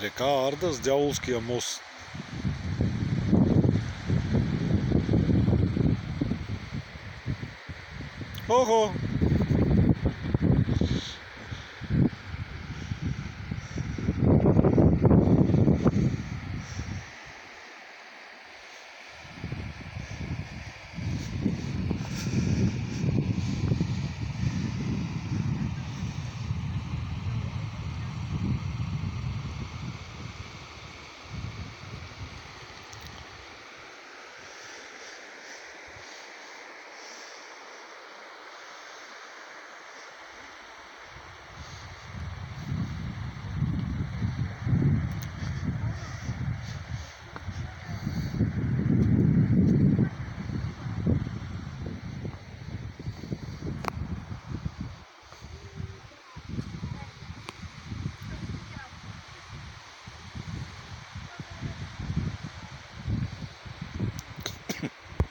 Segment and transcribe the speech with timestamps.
[0.00, 1.80] Река Арда с Дяволския мост.
[8.48, 8.92] Ого!